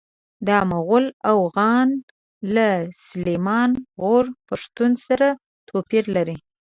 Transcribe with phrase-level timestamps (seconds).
[0.47, 1.89] دا مغول اوغان
[2.55, 2.69] له
[3.09, 5.27] سلیمان غرو پښتنو سره
[5.67, 6.37] توپیر لري.